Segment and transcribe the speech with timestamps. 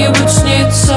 [0.00, 0.96] кому-нибудь снится.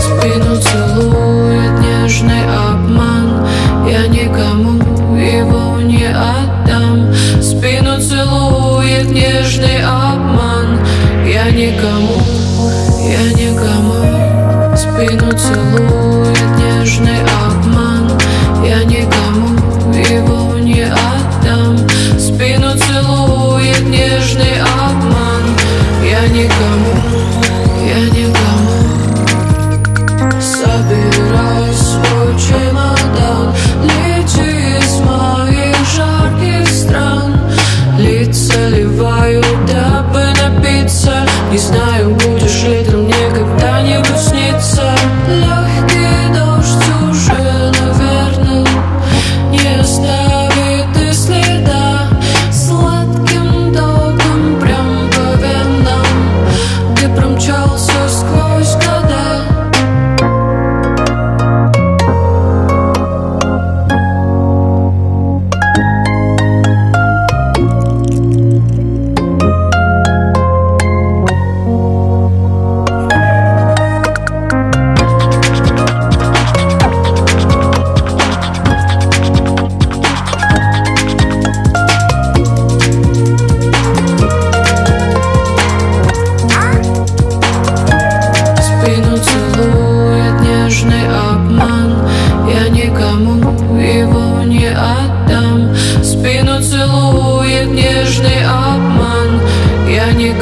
[0.00, 3.46] Спину целует нежный обман.
[3.88, 7.12] Я никому его не отдам.
[7.40, 10.80] Спину целует нежный обман.
[11.24, 12.20] Я никому,
[13.08, 13.51] я никому
[15.02, 16.01] спину целую.
[57.92, 58.91] just close.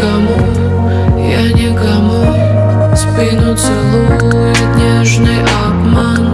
[0.01, 2.97] никому, я никому.
[2.97, 6.30] Спину целует нежный обман.